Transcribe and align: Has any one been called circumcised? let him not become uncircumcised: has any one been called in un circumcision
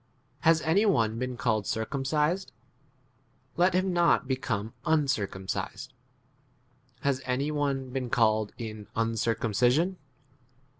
Has 0.39 0.63
any 0.63 0.83
one 0.83 1.19
been 1.19 1.37
called 1.37 1.67
circumcised? 1.67 2.51
let 3.55 3.75
him 3.75 3.93
not 3.93 4.27
become 4.27 4.73
uncircumcised: 4.83 5.93
has 7.01 7.21
any 7.23 7.51
one 7.51 7.91
been 7.91 8.09
called 8.09 8.51
in 8.57 8.87
un 8.95 9.15
circumcision 9.15 9.97